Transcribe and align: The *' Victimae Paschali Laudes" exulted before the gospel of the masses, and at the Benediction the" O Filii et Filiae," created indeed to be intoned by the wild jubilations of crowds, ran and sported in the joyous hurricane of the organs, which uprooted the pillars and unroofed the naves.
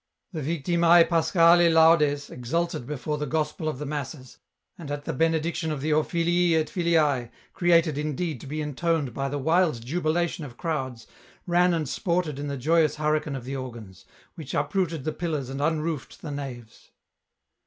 The 0.33 0.41
*' 0.41 0.41
Victimae 0.41 1.07
Paschali 1.07 1.71
Laudes" 1.71 2.27
exulted 2.31 2.87
before 2.87 3.19
the 3.19 3.27
gospel 3.27 3.67
of 3.69 3.77
the 3.77 3.85
masses, 3.85 4.39
and 4.75 4.89
at 4.89 5.05
the 5.05 5.13
Benediction 5.13 5.69
the" 5.79 5.93
O 5.93 6.01
Filii 6.01 6.55
et 6.55 6.71
Filiae," 6.71 7.29
created 7.53 7.99
indeed 7.99 8.41
to 8.41 8.47
be 8.47 8.61
intoned 8.61 9.13
by 9.13 9.29
the 9.29 9.37
wild 9.37 9.85
jubilations 9.85 10.47
of 10.47 10.57
crowds, 10.57 11.05
ran 11.45 11.71
and 11.75 11.87
sported 11.87 12.39
in 12.39 12.47
the 12.47 12.57
joyous 12.57 12.95
hurricane 12.95 13.35
of 13.35 13.43
the 13.43 13.55
organs, 13.55 14.03
which 14.33 14.55
uprooted 14.55 15.03
the 15.03 15.13
pillars 15.13 15.51
and 15.51 15.61
unroofed 15.61 16.23
the 16.23 16.31
naves. 16.31 16.89